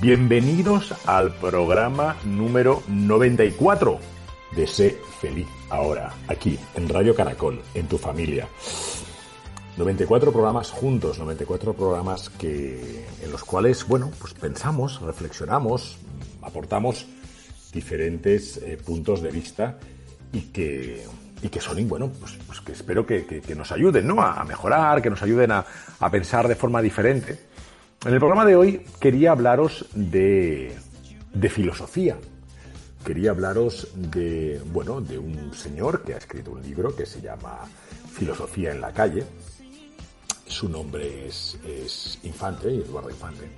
[0.00, 3.98] Bienvenidos al programa número 94
[4.56, 8.48] de Sé Feliz Ahora, aquí, en Radio Caracol, en tu familia.
[9.76, 15.98] 94 programas juntos, 94 programas que, en los cuales, bueno, pues pensamos, reflexionamos,
[16.40, 17.04] aportamos
[17.70, 19.78] diferentes eh, puntos de vista
[20.32, 21.04] y que,
[21.42, 24.22] y que son, bueno, pues, pues que espero que, que, nos ayuden, ¿no?
[24.22, 25.62] A, mejorar, que nos ayuden a,
[25.98, 27.49] a pensar de forma diferente.
[28.02, 30.74] En el programa de hoy quería hablaros de,
[31.50, 32.16] filosofía.
[33.04, 37.58] Quería hablaros de, bueno, de un señor que ha escrito un libro que se llama
[38.10, 39.24] Filosofía en la calle.
[40.46, 43.50] Su nombre es, es Infante, Eduardo Infante.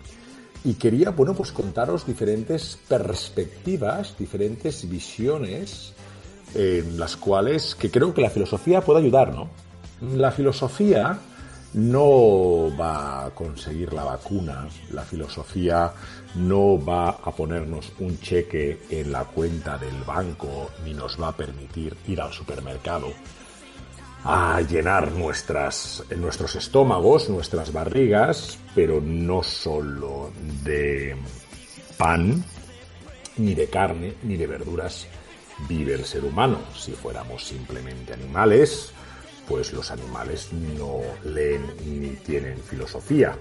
[0.65, 5.93] Y quería, bueno, pues contaros diferentes perspectivas, diferentes visiones
[6.53, 9.51] en las cuales que creo que la filosofía puede ayudar, ¿no?
[10.01, 11.21] La filosofía
[11.75, 15.93] no va a conseguir la vacuna, la filosofía
[16.37, 21.37] no va a ponernos un cheque en la cuenta del banco ni nos va a
[21.37, 23.09] permitir ir al supermercado
[24.25, 30.31] a llenar nuestras, nuestros estómagos, nuestras barrigas, pero no solo
[30.63, 31.17] de
[31.97, 32.45] pan,
[33.39, 35.07] ni de carne, ni de verduras
[35.69, 36.59] vive el ser humano.
[36.77, 38.93] Si fuéramos simplemente animales,
[39.53, 40.49] pues los animales
[40.79, 43.37] no leen ni tienen filosofía.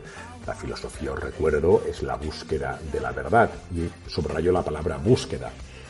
[0.45, 3.49] La filosofía, os recuerdo, es la búsqueda de la verdad.
[3.73, 5.49] Y subrayo la palabra búsqueda.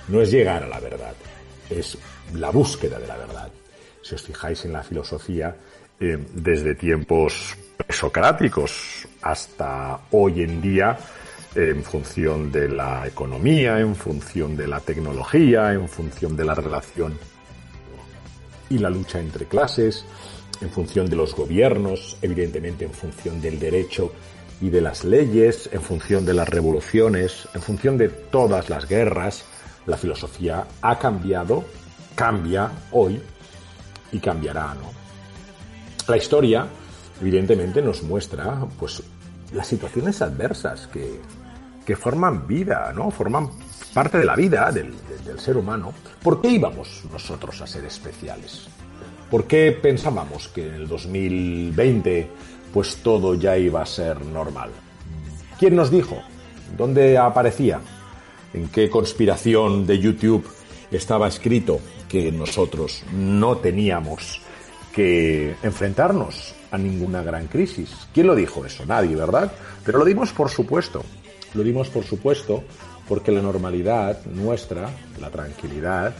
[0.09, 1.15] No es llegar a la verdad,
[1.67, 1.97] es
[2.35, 3.49] la búsqueda de la verdad.
[4.03, 5.55] Si os fijáis en la filosofía,
[5.99, 10.99] eh, desde tiempos presocráticos hasta hoy en día,
[11.55, 17.17] en función de la economía, en función de la tecnología, en función de la relación
[18.71, 20.05] y la lucha entre clases,
[20.61, 24.11] en función de los gobiernos, evidentemente en función del derecho
[24.61, 29.43] y de las leyes, en función de las revoluciones, en función de todas las guerras,
[29.85, 31.65] la filosofía ha cambiado,
[32.15, 33.19] cambia hoy
[34.11, 34.91] y cambiará, ¿no?
[36.07, 36.67] La historia,
[37.19, 39.03] evidentemente, nos muestra, pues,
[39.53, 41.19] las situaciones adversas que,
[41.85, 43.11] que forman vida, ¿no?
[43.11, 43.49] Forman
[43.93, 44.93] parte de la vida del,
[45.25, 45.93] del, ser humano,
[46.23, 48.67] ¿por qué íbamos nosotros a ser especiales?
[49.29, 52.29] ¿Por qué pensábamos que en el 2020
[52.73, 54.71] pues todo ya iba a ser normal?
[55.57, 56.21] ¿Quién nos dijo?
[56.77, 57.79] ¿Dónde aparecía?
[58.53, 60.45] ¿En qué conspiración de YouTube
[60.91, 64.41] estaba escrito que nosotros no teníamos
[64.93, 68.07] que enfrentarnos a ninguna gran crisis?
[68.13, 68.85] ¿Quién lo dijo eso?
[68.85, 69.51] Nadie, ¿verdad?
[69.85, 71.03] Pero lo dimos por supuesto.
[71.53, 72.63] Lo dimos por supuesto
[73.11, 74.89] porque la normalidad nuestra,
[75.19, 76.13] la tranquilidad,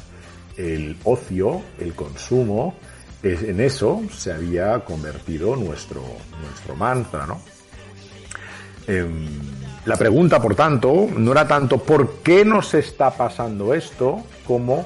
[0.57, 2.75] el ocio, el consumo,
[3.23, 6.01] en eso se había convertido nuestro,
[6.41, 7.39] nuestro mantra, ¿no?
[8.87, 9.25] Em,
[9.85, 14.85] la pregunta, por tanto, no era tanto por qué nos está pasando esto, como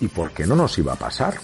[0.00, 1.34] y por qué no nos iba a pasar.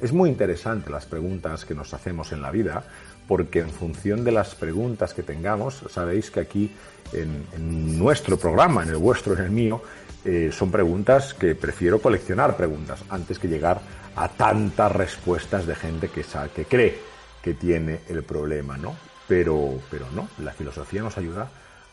[0.00, 2.84] Es muy interesante las preguntas que nos hacemos en la vida,
[3.28, 6.74] porque en función de las preguntas que tengamos, sabéis que aquí
[7.12, 9.82] en, nuestro programa, en el vuestro, en el mío,
[10.24, 13.80] eh, son preguntas que prefiero coleccionar preguntas antes que llegar
[14.16, 16.98] a tantas respuestas de gente que, sabe, que cree
[17.42, 18.96] que tiene el problema, ¿no?
[19.28, 21.48] Pero, pero no, la filosofía nos ayuda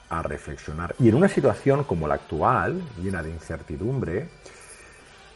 [0.10, 0.96] a reflexionar.
[1.00, 4.30] Y en una situación como la actual, llena de incertidumbre,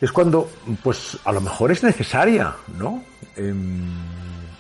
[0.02, 0.50] es cuando,
[0.84, 3.04] pues, a lo mejor es necesaria, ¿no?
[3.36, 3.88] Em,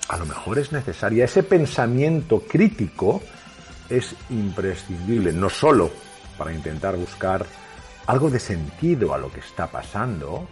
[0.07, 1.25] a lo mejor es necesaria.
[1.25, 3.21] Ese pensamiento crítico
[3.89, 5.91] es imprescindible, no solo
[6.37, 7.45] para intentar buscar
[8.05, 10.47] algo de sentido a lo que está pasando,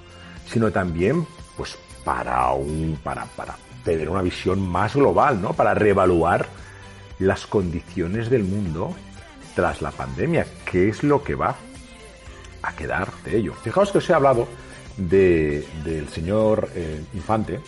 [0.45, 1.25] sino también
[1.55, 5.53] pues para un para, para tener una visión más global, ¿no?
[5.53, 6.47] Para reevaluar
[7.19, 8.95] las condiciones del mundo
[9.55, 11.55] tras la pandemia, qué es lo que va,
[12.61, 13.53] a quedar de ello.
[13.53, 14.47] Fijaos que os he hablado
[14.99, 17.59] del señor eh, Infante,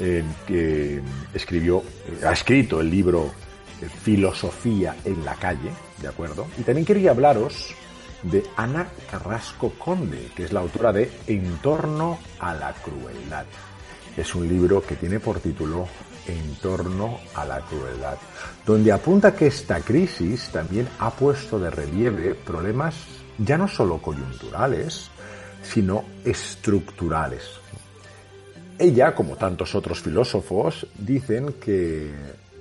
[0.00, 1.00] eh, que
[1.32, 1.82] escribió,
[2.26, 3.30] ha escrito el libro
[4.02, 5.70] Filosofía en la calle,
[6.00, 6.46] ¿de acuerdo?
[6.58, 7.74] Y también quería hablaros
[8.22, 13.46] de Ana Carrasco Conde, que es la autora de En torno a la crueldad.
[14.16, 15.88] Es un libro que tiene por título
[16.26, 18.18] En torno a la crueldad,
[18.64, 22.94] donde apunta que esta crisis también ha puesto de relieve problemas
[23.38, 25.10] ya no solo coyunturales,
[25.62, 27.60] sino estructurales.
[28.78, 32.10] Ella, como tantos otros filósofos, dicen que,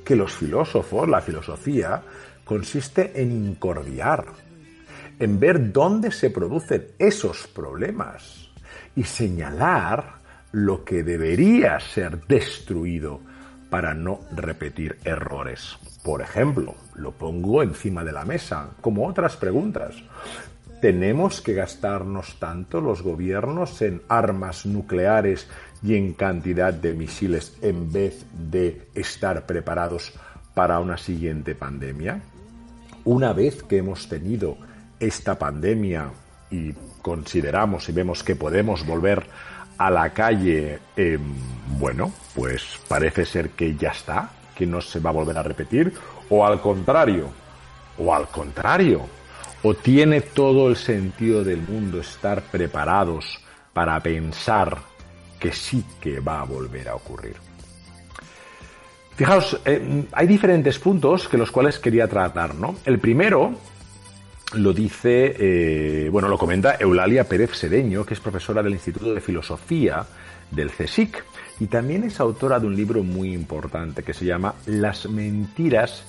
[0.05, 2.01] que los filósofos, la filosofía,
[2.43, 4.25] consiste en incordiar,
[5.19, 8.49] en ver dónde se producen esos problemas
[8.95, 10.21] y señalar
[10.51, 13.21] lo que debería ser destruido
[13.69, 15.77] para no repetir errores.
[16.03, 19.95] Por ejemplo, lo pongo encima de la mesa, como otras preguntas.
[20.81, 25.47] ¿Tenemos que gastarnos tanto los gobiernos en armas nucleares
[25.83, 30.11] y en cantidad de misiles en vez de estar preparados
[30.55, 32.23] para una siguiente pandemia?
[33.05, 34.57] Una vez que hemos tenido
[34.99, 36.09] esta pandemia
[36.49, 36.73] y
[37.03, 39.27] consideramos y vemos que podemos volver
[39.77, 41.21] a la calle, em,
[41.77, 45.93] bueno, pues parece ser que ya está, que no se va a volver a repetir,
[46.27, 47.27] o al contrario,
[47.99, 49.20] o al contrario,
[49.63, 53.39] o tiene todo el sentido del mundo estar preparados
[53.73, 54.77] para pensar
[55.39, 57.35] que sí que va a volver a ocurrir.
[59.15, 62.75] Fijaos, eh, hay diferentes puntos que los cuales quería tratar, ¿no?
[62.85, 63.53] El primero
[64.53, 69.21] lo dice, eh, bueno, lo comenta Eulalia Pérez Sedeño, que es profesora del Instituto de
[69.21, 70.05] Filosofía
[70.49, 71.23] del CSIC
[71.59, 76.03] y también es autora de un libro muy importante que se llama Las mentiras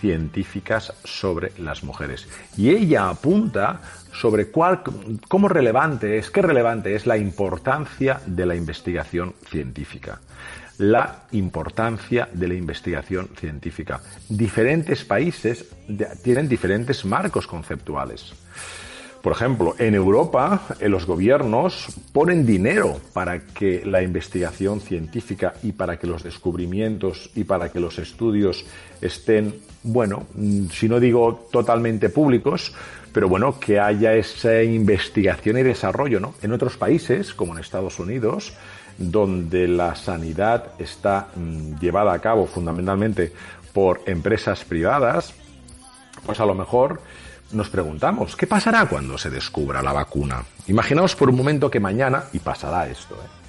[0.00, 2.28] científicas sobre las mujeres.
[2.56, 3.80] Y ella apunta
[4.12, 4.82] sobre cuál,
[5.28, 10.20] cómo relevante es, qué relevante es la importancia de la investigación científica
[10.78, 14.00] la importancia de la investigación científica.
[14.28, 15.64] Diferentes países
[16.22, 18.34] tienen diferentes marcos conceptuales.
[19.26, 25.72] Por ejemplo, en Europa eh, los gobiernos ponen dinero para que la investigación científica y
[25.72, 28.64] para que los descubrimientos y para que los estudios
[29.00, 29.52] estén,
[29.82, 32.72] bueno, mm, si no digo totalmente públicos,
[33.12, 36.34] pero bueno, que haya esa investigación y desarrollo, ¿no?
[36.40, 38.54] En otros países, como en Estados Unidos,
[38.96, 43.32] donde la sanidad está mm, llevada a cabo fundamentalmente
[43.72, 45.34] por empresas privadas,
[46.24, 47.00] pues a lo mejor
[47.52, 50.44] nos preguntamos, ¿qué pasará cuando se descubra la vacuna?
[50.66, 53.46] Imaginaos por un momento que mañana, y pasará esto, ¿eh?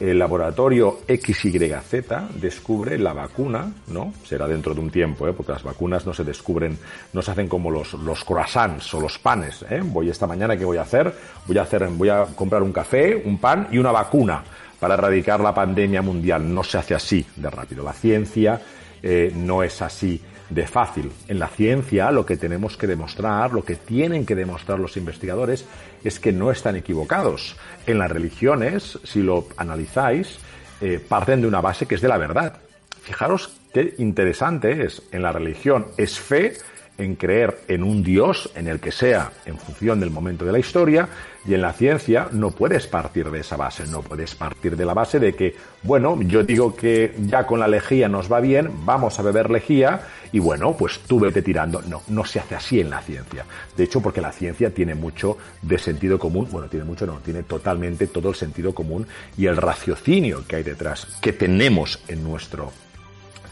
[0.00, 4.14] el laboratorio XYZ descubre la vacuna, ¿no?
[4.24, 5.34] Será dentro de un tiempo, ¿eh?
[5.34, 6.78] porque las vacunas no se descubren,
[7.12, 9.62] no se hacen como los, los croissants o los panes.
[9.68, 9.82] ¿eh?
[9.84, 11.14] Voy esta mañana, ¿qué voy a hacer?
[11.46, 14.42] Voy a hacer, voy a comprar un café, un pan y una vacuna
[14.78, 16.52] para erradicar la pandemia mundial.
[16.52, 17.84] No se hace así de rápido.
[17.84, 18.58] La ciencia
[19.02, 21.10] eh, no es así de fácil.
[21.28, 25.64] En la ciencia lo que tenemos que demostrar, lo que tienen que demostrar los investigadores,
[26.02, 27.56] es que no están equivocados.
[27.86, 30.38] En las religiones, si lo analizáis,
[30.80, 32.58] eh, parten de una base que es de la verdad.
[33.02, 35.02] Fijaros qué interesante es.
[35.12, 36.54] En la religión es fe,
[37.00, 40.58] en creer en un Dios, en el que sea, en función del momento de la
[40.58, 41.08] historia,
[41.46, 44.92] y en la ciencia no puedes partir de esa base, no puedes partir de la
[44.92, 49.18] base de que, bueno, yo digo que ya con la lejía nos va bien, vamos
[49.18, 51.82] a beber lejía, y bueno, pues tú vete tirando.
[51.82, 53.44] No, no se hace así en la ciencia.
[53.76, 57.42] De hecho, porque la ciencia tiene mucho de sentido común, bueno, tiene mucho, no, tiene
[57.42, 62.70] totalmente todo el sentido común y el raciocinio que hay detrás, que tenemos en nuestro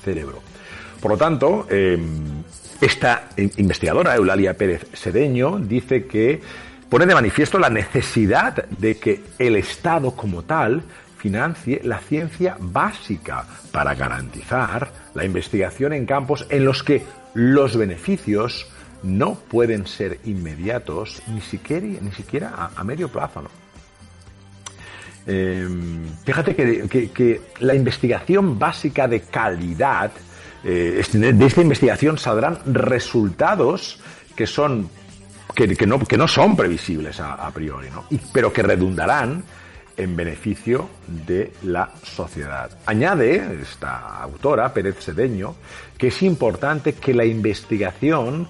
[0.04, 0.40] cerebro.
[1.00, 2.42] Por lo tanto, em,
[2.80, 6.40] esta investigadora, Eulalia Pérez Sedeño, dice que
[6.88, 10.84] pone de manifiesto la necesidad de que el Estado como tal
[11.16, 17.02] financie la ciencia básica para garantizar la investigación en campos en los que
[17.34, 18.68] los beneficios
[19.02, 23.44] no pueden ser inmediatos ni siquiera, ni siquiera a, medio plazo.
[25.26, 30.12] Em, fíjate que la investigación básica de calidad
[30.64, 34.00] eh, de esta investigación saldrán resultados
[34.34, 34.90] que son
[35.54, 38.04] que, no, que no son previsibles a, priori, ¿no?
[38.32, 39.42] pero que redundarán
[39.96, 42.70] en beneficio de la sociedad.
[42.86, 45.56] Añade esta autora, Pérez Sedeño,
[45.96, 48.46] que es importante que la investigación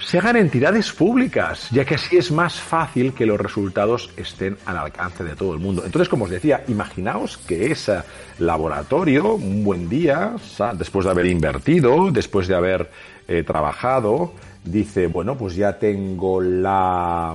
[0.00, 4.78] se hagan entidades públicas, ya que así es más fácil que los resultados estén al
[4.78, 5.82] alcance de todo el mundo.
[5.84, 8.02] Entonces, como os decía, imaginaos que ese
[8.38, 10.34] laboratorio, un buen día,
[10.74, 12.90] después de haber invertido, después de haber
[13.28, 14.32] eh, trabajado,
[14.64, 17.34] dice, bueno, pues ya tengo la,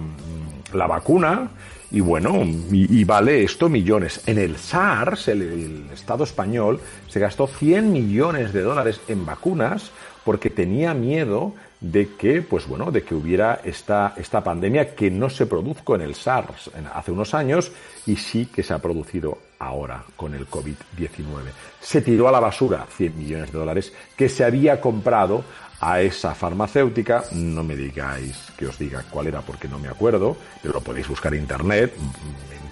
[0.73, 1.49] la vacuna
[1.91, 4.21] y bueno, y, vale esto millones.
[4.27, 9.91] En el SARS, el, Estado español, se gastó 100 millones de dólares en vacunas
[10.23, 15.29] porque tenía miedo de que, pues bueno, de que hubiera esta, esta pandemia que no
[15.29, 17.71] se produjo en el SARS hace unos años
[18.05, 21.51] y sí que se ha producido ahora con el COVID-19.
[21.79, 25.43] Se tiró a la basura 100 millones de dólares que se había comprado
[25.81, 30.35] a esa farmacéutica, no me digáis que os diga cuál era porque no me acuerdo,
[30.61, 31.93] pero lo podéis buscar en internet,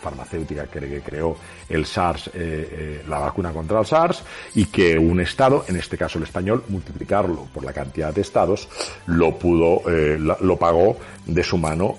[0.08, 1.36] farmacéutica que creó
[1.68, 4.24] el SARS, eh, eh, la vacuna contra el SARS,
[4.56, 8.70] y que un Estado, en este caso el español, multiplicarlo por la cantidad de Estados,
[9.08, 11.98] lo pudo, eh, lo pagó de su mano.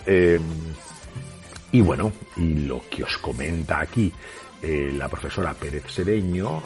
[1.71, 4.11] y bueno, y lo que os comenta aquí
[4.63, 6.63] la profesora Pérez Sedeño,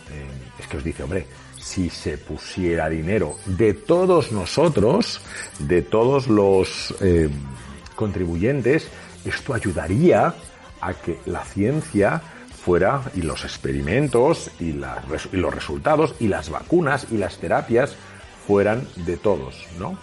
[0.59, 5.21] es que os dice, hombre, si se pusiera dinero de todos nosotros,
[5.59, 6.95] de todos los
[7.97, 8.89] contribuyentes,
[9.25, 10.35] esto ayudaría
[10.83, 12.21] a que la ciencia
[12.63, 17.97] fuera y los experimentos y, los resultados y las vacunas y las terapias
[18.47, 19.97] fueran de todos, ¿no?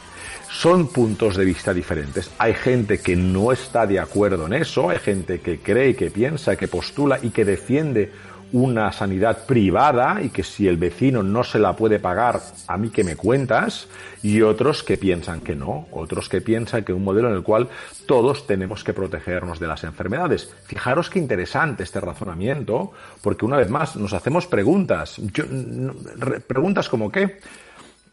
[0.50, 2.32] Son puntos de vista diferentes.
[2.40, 6.56] Hay gente que no está de acuerdo en eso, hay gente que cree, que piensa,
[6.56, 8.12] que postula y que defiende
[8.52, 12.90] una sanidad privada y que si el vecino no se la puede pagar, a mí
[12.90, 13.88] que me cuentas,
[14.24, 17.70] y otros que piensan que no, otros que piensan que un modelo en el cual
[18.06, 20.54] todos tenemos que protegernos de las enfermedades.
[20.66, 22.92] Fijaros qué interesante este razonamiento,
[23.22, 25.22] porque una vez más nos hacemos preguntas,
[26.48, 27.40] preguntas como qué,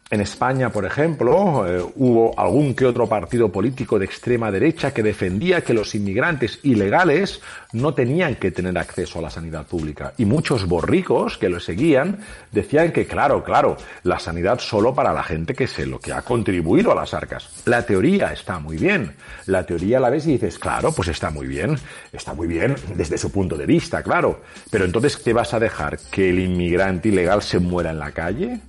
[0.09, 5.03] en España, por ejemplo, eh, hubo algún que otro partido político de extrema derecha que
[5.03, 7.41] defendía que los inmigrantes ilegales
[7.73, 10.13] no tenían que tener acceso a la sanidad pública.
[10.17, 12.19] Y muchos borricos que lo seguían
[12.53, 16.21] decían que, claro, claro, la sanidad solo para la gente que se lo que ha
[16.21, 17.49] contribuido a las arcas.
[17.65, 19.13] La teoría está muy bien.
[19.45, 21.77] La teoría la ves y dices, claro, pues está muy bien.
[22.13, 24.41] Está muy bien desde su punto de vista, claro.
[24.71, 25.99] Pero entonces, ¿qué vas a dejar?
[26.09, 28.61] ¿Que el inmigrante ilegal se muera en la calle?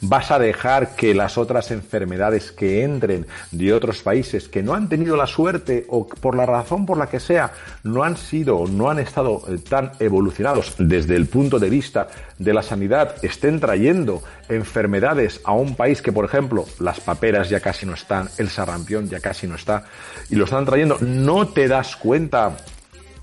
[0.00, 4.88] ¿Vas a dejar que las otras enfermedades que entren de otros países que no han
[4.88, 8.68] tenido la suerte o por la razón por la que sea no han sido o
[8.68, 13.58] no han estado eh, tan evolucionados desde el punto de vista de la sanidad estén
[13.58, 18.50] trayendo enfermedades a un país que, por ejemplo, las paperas ya casi no están, el
[18.50, 19.84] sarampión ya casi no está
[20.28, 20.98] y lo están trayendo?
[21.00, 22.56] ¿No te das cuenta,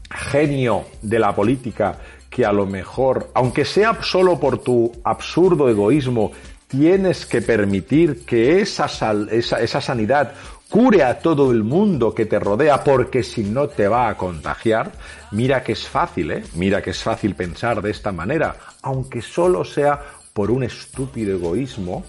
[0.10, 1.98] genio de la política,
[2.30, 6.32] que a lo mejor, aunque sea solo por tu absurdo egoísmo,
[6.74, 8.88] tienes que permitir que esa,
[9.32, 10.34] esa, sanidad
[10.70, 14.92] cure a todo el mundo que te rodea porque si no te va a contagiar.
[15.32, 16.44] Mira que es fácil, ¿eh?
[16.56, 20.02] Mira que es fácil pensar de esta manera, aunque solo sea
[20.34, 22.04] por un estúpido egoísmo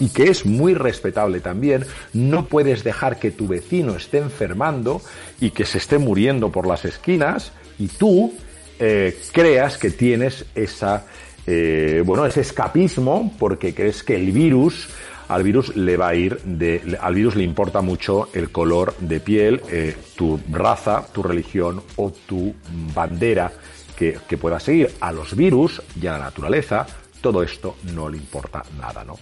[0.00, 5.00] y que es muy respetable también, no puedes dejar que tu vecino esté enfermando
[5.40, 8.34] y que se esté muriendo por las esquinas y tú
[8.80, 11.04] eh, creas que tienes esa
[11.50, 14.86] eh, bueno, ese escapismo porque crees que el virus,
[15.28, 19.18] al virus le va a ir de, al virus le importa mucho el color de
[19.20, 22.54] piel, eh, tu raza, tu religión o tu
[22.94, 23.50] bandera
[23.96, 24.90] que, que pueda seguir.
[25.00, 26.86] A los virus y a la naturaleza,
[27.22, 29.16] todo esto no le importa nada, ¿no?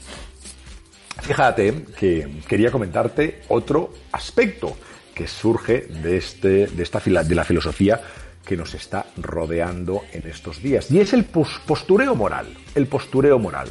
[1.23, 4.77] Fíjate que quería comentarte otro aspecto
[5.15, 8.01] que surge de, este, esta, filosofía
[8.47, 10.91] que nos está rodeando en estos días.
[10.91, 13.69] Y es el postureo moral, el postureo moral.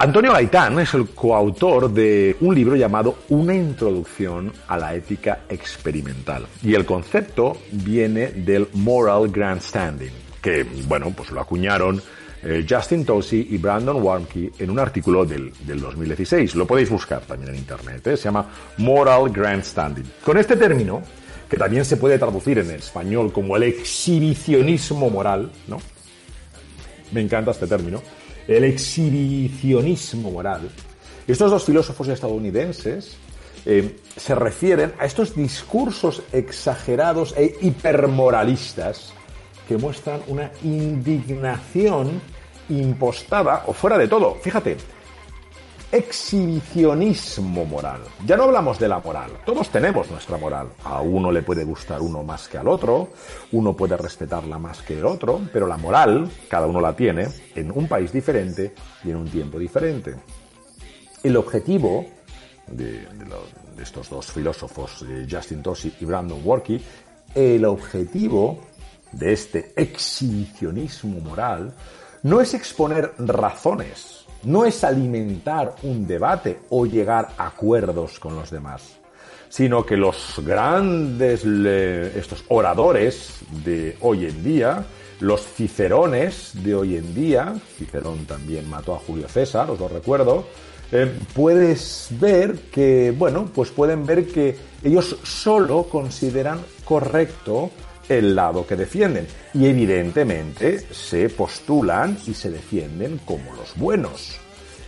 [0.00, 6.46] Antonio Gaitán es el coautor de un libro llamado Una introducción a la ética experimental.
[6.62, 12.00] Y el concepto viene del moral grandstanding, que, bueno, pues lo acuñaron
[12.44, 16.54] eh, Justin Tosi y Brandon Warmke en un artículo del, 2016.
[16.54, 18.06] Lo podéis buscar también en internet.
[18.06, 18.16] ¿eh?
[18.16, 18.46] Se llama
[18.76, 20.04] Moral Grandstanding.
[20.22, 21.02] Con este término,
[21.48, 25.78] que también se puede traducir en español como el exhibicionismo moral, ¿no?
[27.12, 28.02] Me encanta este término.
[28.46, 30.70] El exhibicionismo moral.
[31.26, 33.16] Estos dos filósofos estadounidenses
[33.66, 39.12] eh, se refieren a estos discursos exagerados e hipermoralistas
[39.66, 42.20] que muestran una indignación
[42.70, 44.36] impostada o fuera de todo.
[44.36, 44.76] Fíjate,
[45.90, 48.02] exhibicionismo moral.
[48.26, 50.68] Ya no hablamos de la moral, todos tenemos nuestra moral.
[50.84, 53.08] A uno le puede gustar uno más que al otro,
[53.52, 57.70] uno puede respetarla más que el otro, pero la moral, cada uno la tiene en
[57.70, 60.14] un país diferente y en un tiempo diferente.
[61.22, 62.06] El objetivo
[62.66, 63.08] de,
[63.80, 66.84] estos dos filósofos, Justin Tosi y Brandon Workey,
[67.34, 68.60] el objetivo
[69.12, 71.74] de este exhibicionismo moral
[72.22, 78.50] no es exponer razones no es alimentar un debate o llegar a acuerdos con los
[78.50, 78.94] demás.
[79.50, 84.84] sino que los grandes, estos oradores de hoy en día,
[85.20, 90.44] los cicerones de hoy en día, Cicerón también mató a Julio César, os lo recuerdo,
[90.92, 97.70] eh, puedes ver que, bueno, pues pueden ver que ellos solo consideran correcto
[98.08, 104.38] el lado que defienden y evidentemente se postulan y se defienden como los buenos.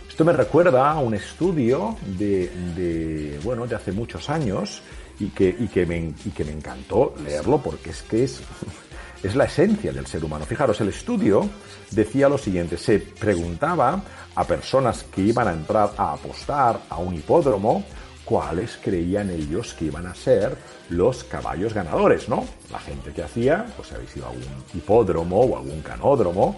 [0.09, 4.81] Esto me recuerda a un estudio de, bueno, de hace muchos años
[5.19, 8.41] y que, que me, y que me encantó leerlo porque es que es,
[9.23, 10.45] es la esencia del ser humano.
[10.45, 11.49] Fijaros, el estudio
[11.91, 14.03] decía lo siguiente, se preguntaba
[14.35, 17.83] a personas que iban a entrar a apostar a un hipódromo,
[18.25, 20.55] cuáles creían ellos que iban a ser
[20.89, 22.45] los caballos ganadores, ¿no?
[22.71, 26.57] La gente que hacía, pues habéis ido a algún hipódromo o algún canódromo,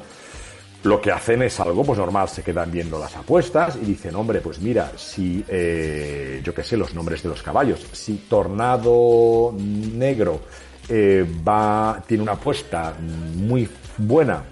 [0.84, 4.42] lo que hacen es algo pues normal, se quedan viendo las apuestas y dicen, hombre,
[4.42, 10.42] pues mira, si, eh, yo qué sé, los nombres de los caballos, si Tornado Negro
[10.90, 14.44] eh, va, tiene una apuesta muy buena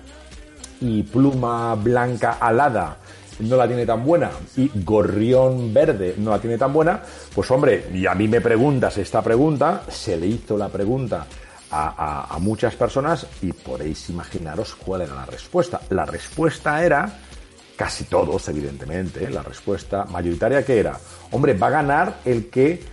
[0.79, 2.97] y Pluma Blanca Alada
[3.41, 7.01] no la tiene tan buena y Gorrión Verde no la tiene tan buena,
[7.33, 11.25] pues hombre, y a mí me preguntas esta pregunta, se le hizo la pregunta
[11.71, 15.79] a, muchas personas y podéis imaginaros cuál era la respuesta.
[15.89, 17.19] La respuesta era,
[17.75, 20.97] casi todos evidentemente, la respuesta mayoritaria que era,
[21.31, 22.83] hombre, va a ganar el que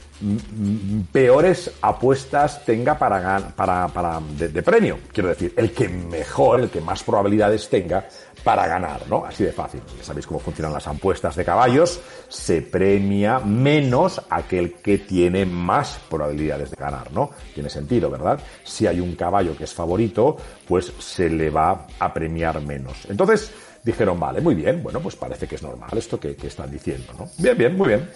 [1.12, 4.98] peores apuestas tenga para, para, para de, premio.
[5.12, 8.08] Quiero decir, el que mejor, el que más probabilidades tenga
[8.42, 9.25] para ganar, ¿no?
[9.25, 9.80] Así de fácil.
[10.00, 12.00] sabéis cómo funcionan las apuestas de caballos.
[12.28, 17.30] Se premia menos aquel que tiene más probabilidades de ganar, ¿no?
[17.54, 18.40] Tiene sentido, ¿verdad?
[18.64, 23.06] Si hay un caballo que es favorito, pues se le va a premiar menos.
[23.08, 23.52] Entonces,
[23.84, 27.12] dijeron, vale, muy bien, bueno, pues parece que es normal esto que, que están diciendo,
[27.18, 27.28] ¿no?
[27.38, 28.08] Bien, bien, muy bien.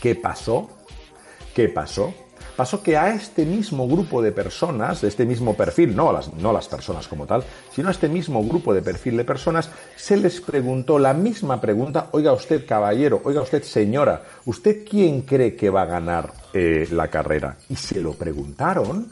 [0.00, 0.79] ¿Qué pasó?
[1.54, 2.14] ¿Qué pasó?
[2.56, 6.32] Pasó que a este mismo grupo de personas, de este mismo perfil, no a las,
[6.34, 7.42] no las personas como tal,
[7.74, 12.08] sino a este mismo grupo de perfil de personas, se les preguntó la misma pregunta,
[12.12, 17.08] oiga usted caballero, oiga usted señora, ¿usted quién cree que va a ganar eh, la
[17.08, 17.56] carrera?
[17.68, 19.10] Y se lo preguntaron,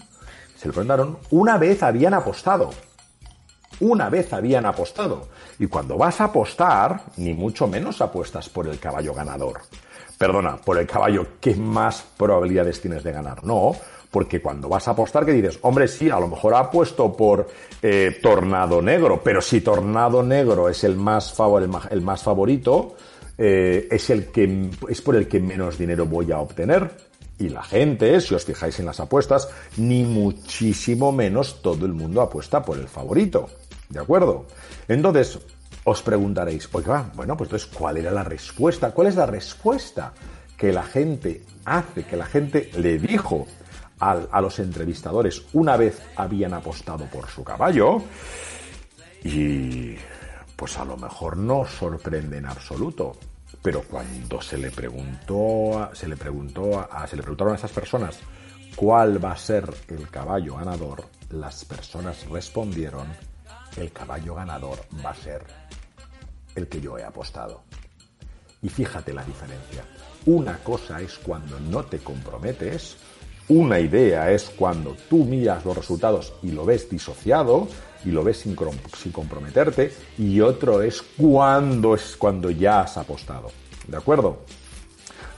[0.57, 2.71] se lo preguntaron, una vez habían apostado.
[3.81, 5.29] Una vez habían apostado.
[5.59, 9.61] Y cuando vas a apostar, ni mucho menos apuestas por el caballo ganador
[10.19, 13.45] perdona, por el caballo, ¿qué más probabilidades tienes de ganar?
[13.45, 13.75] No,
[14.11, 17.49] porque cuando vas a apostar, que dices, hombre, sí, a lo mejor ha puesto por
[17.81, 22.97] eh, Tornado Negro, pero si Tornado Negro es el más, favor, el, más favorito,
[23.37, 26.91] eh, es, el que, es por el que menos dinero voy a obtener.
[27.39, 32.21] Y la gente, si os fijáis en las apuestas, ni muchísimo menos todo el mundo
[32.21, 33.49] apuesta por el favorito.
[33.89, 34.47] ¿De acuerdo?
[34.89, 35.39] Entonces,
[35.89, 38.93] os preguntaréis, oiga, bueno, pues entonces, ¿cuál era la respuesta?
[38.93, 40.13] ¿Cuál es la respuesta
[40.57, 43.47] que la gente hace, que la gente le dijo
[44.01, 48.03] a, los entrevistadores una vez habían apostado por su caballo?
[49.25, 49.97] Y
[50.55, 53.17] pues a lo mejor no sorprende en absoluto.
[53.63, 58.19] Pero cuando se le preguntó, se le preguntó, a, se le preguntaron a esas personas
[58.77, 63.09] cuál va a ser el caballo ganador, las personas respondieron,
[63.77, 65.68] el caballo ganador va a ser
[66.59, 67.63] el que yo he apostado.
[68.63, 69.85] Y fíjate la diferencia.
[70.27, 72.97] Una cosa es cuando no te comprometes,
[73.49, 77.67] una idea es cuando tú miras los resultados y lo ves disociado
[78.05, 83.51] y lo ves sin, comprometerte, y otro es cuando es cuando ya has apostado.
[83.87, 84.41] ¿De acuerdo?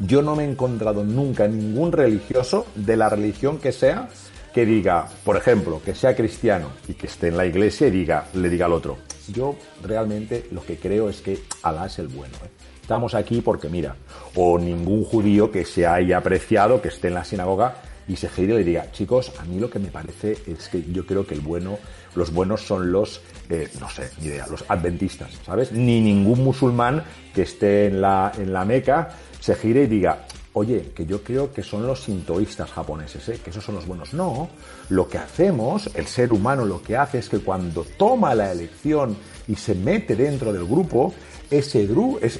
[0.01, 4.09] Yo no me he encontrado nunca ningún religioso de la religión que sea
[4.53, 8.27] que diga, por ejemplo, que sea cristiano y que esté en la iglesia y diga,
[8.35, 8.99] le diga al otro,
[9.33, 12.35] yo realmente lo que creo es que Alá es el bueno.
[12.45, 12.51] ¿eh?
[12.83, 13.95] Estamos aquí porque mira,
[14.35, 17.77] o ningún judío que se haya apreciado, que esté en la sinagoga
[18.09, 21.07] y se gire y diga, chicos, a mí lo que me parece es que yo
[21.07, 21.79] creo que el bueno,
[22.17, 25.71] los buenos son los, eh, no sé, ni idea, los adventistas, ¿sabes?
[25.71, 30.93] Ni ningún musulmán que esté en la, en la Meca se gire y diga, oye,
[30.95, 33.41] que yo creo que son los sintoístas japoneses, ¿eh?
[33.43, 34.15] que esos son los buenos.
[34.15, 34.49] No,
[34.89, 39.17] lo que hacemos, el ser humano lo que hace es que cuando toma la elección
[39.47, 41.15] y se mete dentro del grupo,
[41.51, 41.89] ese,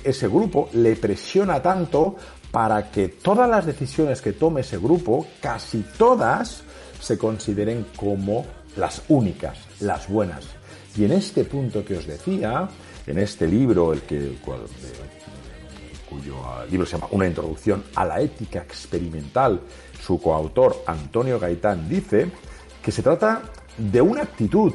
[0.05, 2.17] ese grupo le presiona tanto
[2.51, 6.63] para que todas las decisiones que tome ese grupo, casi todas,
[7.01, 8.45] se consideren como
[8.77, 10.45] las únicas, las buenas.
[10.97, 12.69] Y en este punto que os decía,
[13.07, 14.37] en este libro, el que,
[16.11, 16.37] cuyo
[16.69, 19.61] libro se llama Una introducción a la ética experimental,
[20.01, 22.31] su coautor Antonio Gaitán dice
[22.83, 23.43] que se trata
[23.79, 24.73] de una actitud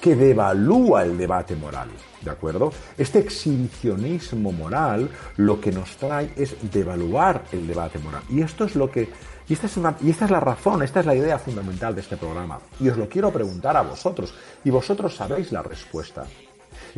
[0.00, 1.88] que devalúa el debate moral.
[2.20, 2.72] ¿De acuerdo?
[2.96, 8.22] Este exhibicionismo moral lo que nos trae es devaluar el debate moral.
[8.30, 9.08] Y esto es lo que
[9.48, 12.02] Y esta, es una, y esta es la razón, esta es la idea fundamental de
[12.02, 12.58] este programa.
[12.80, 14.34] Y os lo quiero preguntar a vosotros.
[14.64, 16.26] Y vosotros sabéis la respuesta.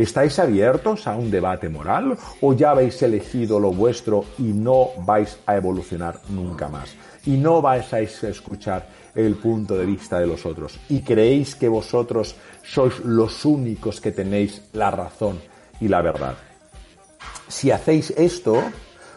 [0.01, 5.39] ¿Estáis abiertos a un debate moral o ya habéis elegido lo vuestro y no vais
[5.45, 6.95] a evolucionar nunca más?
[7.27, 10.81] Y no vais a escuchar el punto de vista de los otros.
[10.89, 15.39] Y creéis que vosotros sois los únicos que tenéis la razón
[15.83, 16.37] y la verdad.
[17.49, 18.63] Si hacéis esto,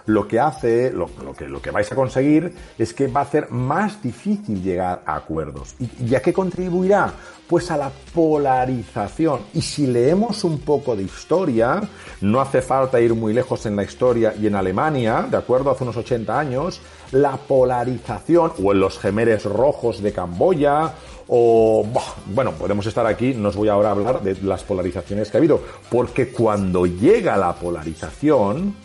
[0.05, 3.49] lo que hace, lo, que, lo que vais a conseguir es que va a ser
[3.51, 5.75] más difícil llegar a acuerdos.
[5.79, 7.13] ¿Y, ya que contribuirá?
[7.47, 9.41] Pues a la polarización.
[9.53, 11.81] Y si leemos un poco de historia,
[12.21, 15.83] no hace falta ir muy lejos en la historia y en Alemania, de acuerdo, hace
[15.83, 20.93] unos 80 años, la polarización, o en los gemeres rojos de Camboya,
[21.27, 21.85] o
[22.27, 25.39] bueno, podemos estar aquí, no os voy ahora a hablar de las polarizaciones que ha
[25.39, 28.75] habido, porque cuando llega la polarización,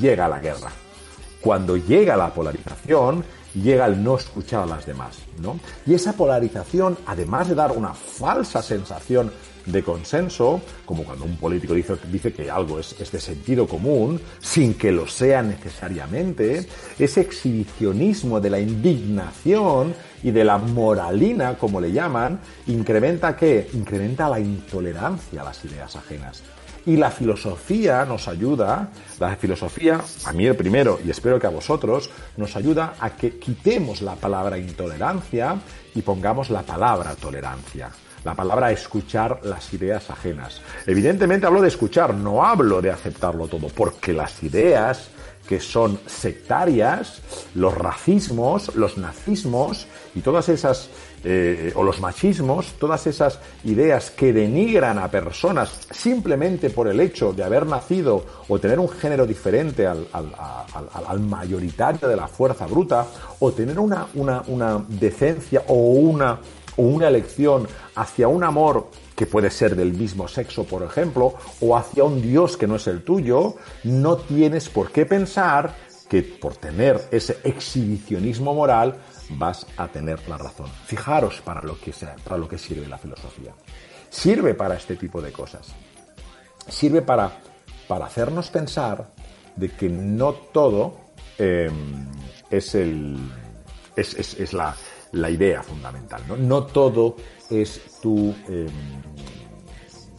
[0.00, 0.70] llega la guerra.
[1.40, 5.58] Cuando llega la polarización, llega el no escuchar a las demás, ¿no?
[5.86, 9.30] Y esa polarización, además de dar una falsa sensación
[9.66, 14.74] de consenso, como cuando un político dice, que algo es, es, de sentido común, sin
[14.74, 16.66] que lo sea necesariamente,
[16.98, 23.68] ese exhibicionismo de la indignación y de la moralina, como le llaman, incrementa qué?
[23.72, 26.42] Incrementa la intolerancia a las ideas ajenas.
[26.86, 31.50] Y la filosofía nos ayuda, la filosofía, a mí el primero, y espero que a
[31.50, 35.56] vosotros, nos ayuda a que quitemos la palabra intolerancia
[35.94, 37.90] y pongamos la palabra tolerancia.
[38.24, 40.60] La palabra escuchar las ideas ajenas.
[40.86, 45.08] Evidentemente hablo de escuchar, no hablo de aceptarlo todo, porque las ideas
[45.46, 47.20] que son sectarias,
[47.54, 50.88] los racismos, los nazismos y todas esas
[51.26, 57.32] eh, o los machismos, todas esas ideas que denigran a personas simplemente por el hecho
[57.32, 63.06] de haber nacido o tener un género diferente al, mayoritario de la fuerza bruta,
[63.40, 64.06] o tener una,
[64.88, 65.74] decencia o
[66.76, 72.04] una elección hacia un amor que puede ser del mismo sexo, por ejemplo, o hacia
[72.04, 75.74] un Dios que no es el tuyo, no tienes por qué pensar
[76.08, 78.96] que por tener ese exhibicionismo moral
[79.30, 80.68] vas a tener la razón.
[80.86, 83.52] Fijaros para lo que, sea, para lo que sirve la filosofía.
[84.10, 85.68] Sirve para este tipo de cosas.
[86.68, 87.40] Sirve para,
[87.88, 89.10] para hacernos pensar
[89.56, 90.96] de que no todo
[91.38, 92.06] em,
[92.50, 93.18] es, el,
[93.96, 94.76] es, la,
[95.30, 96.22] idea fundamental.
[96.28, 96.36] ¿no?
[96.36, 97.16] no todo
[97.50, 98.66] es tu, eh,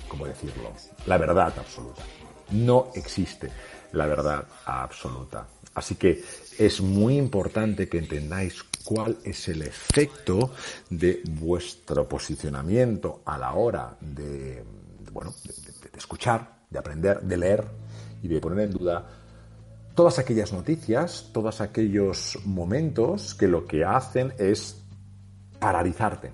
[0.07, 0.71] ¿cómo decirlo?
[1.05, 2.03] La verdad absoluta.
[2.51, 3.49] No existe
[3.93, 5.47] la verdad absoluta.
[5.73, 6.23] Así que
[6.57, 10.51] es muy importante que entendáis cuál es el efecto
[10.89, 14.63] de vuestro posicionamiento a la hora de,
[15.11, 17.65] bueno, de, escuchar, de aprender, de leer
[18.21, 19.05] y de poner en duda
[19.95, 24.81] todas aquellas noticias, todos aquellos momentos que lo que hacen es
[25.59, 26.31] paralizarte,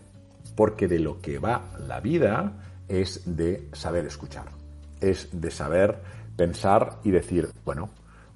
[0.56, 4.50] porque de lo que va la vida es de saber escuchar,
[5.00, 6.02] es de saber
[6.36, 7.90] pensar y decir, bueno,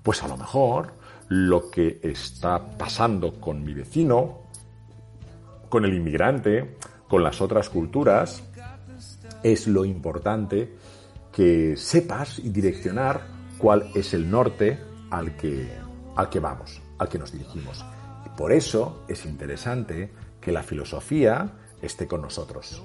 [0.04, 0.94] pues a lo mejor
[1.30, 4.42] lo que está pasando con mi vecino,
[5.70, 8.44] con el inmigrante, con las otras culturas,
[9.44, 10.76] es lo importante
[11.32, 14.80] que sepas y direccionar cuál es el norte
[15.12, 15.70] al que,
[16.16, 17.86] al que vamos, al que nos dirigimos.
[18.26, 22.82] Y por eso es interesante que la filosofía esté con nosotros.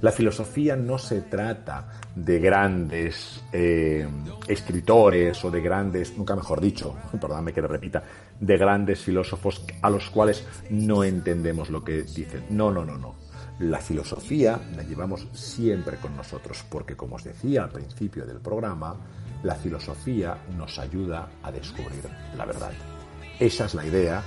[0.00, 4.06] La filosofía no se trata de grandes eh,
[4.48, 8.02] escritores o de grandes, nunca mejor dicho, perdóname que le repita,
[8.38, 12.44] de grandes filósofos a los cuales no entendemos lo que dicen.
[12.50, 13.14] No, no, no, no.
[13.60, 18.96] La filosofía la llevamos siempre con nosotros porque, como os decía al principio del programa,
[19.42, 22.04] la filosofía nos ayuda a descubrir
[22.36, 22.72] la verdad.
[23.38, 24.22] Esa es la idea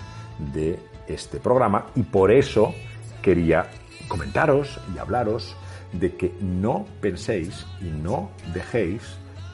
[0.54, 2.73] de este programa y por eso
[3.21, 3.69] quería
[4.13, 5.56] comentaros y hablaros
[5.91, 9.02] de que no penséis y no dejéis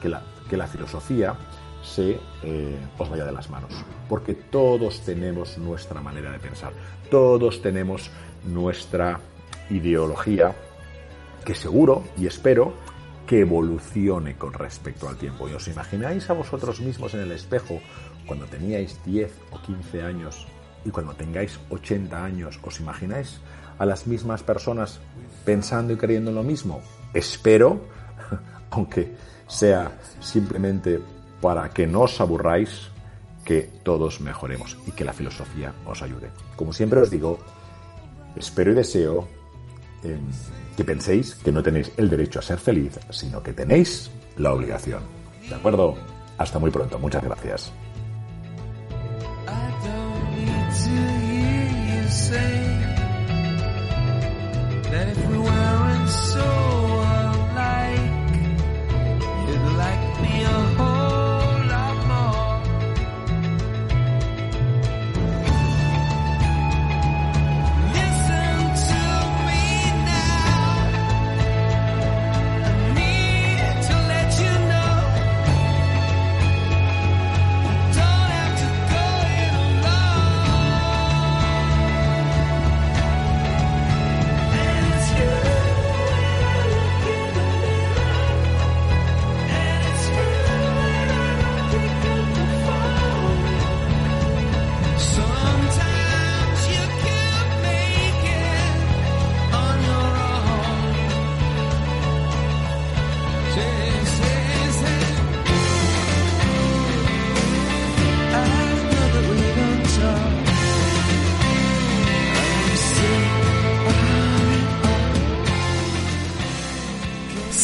[0.02, 1.34] que la, que la filosofía
[1.82, 3.72] se eh, os vaya de las manos.
[4.06, 6.74] Porque todos tenemos nuestra manera de pensar,
[7.10, 8.10] todos tenemos
[8.44, 9.18] nuestra
[9.70, 10.54] ideología
[11.42, 12.74] que seguro y espero
[13.26, 15.48] que evolucione con respecto al tiempo.
[15.48, 17.80] ¿Y os imagináis a vosotros mismos en el espejo
[18.26, 20.46] cuando teníais 10 o 15 años
[20.84, 22.58] y cuando tengáis 80 años?
[22.62, 23.40] ¿Os imagináis
[23.78, 25.00] a las mismas personas
[25.44, 26.80] pensando y creyendo lo mismo?
[27.14, 27.80] Espero,
[28.70, 29.14] aunque
[29.46, 31.00] sea simplemente
[31.40, 32.90] para que no os aburráis,
[33.44, 36.30] que todos mejoremos y que la filosofía os ayude.
[36.56, 37.38] Como siempre os digo,
[38.36, 39.26] espero y deseo
[40.02, 40.20] em,
[40.76, 45.02] que penséis que no tenéis el derecho a ser feliz, sino que tenéis la obligación.
[45.48, 45.96] ¿De acuerdo?
[46.38, 46.98] Hasta muy pronto.
[46.98, 47.72] Muchas gracias.
[54.90, 55.29] That is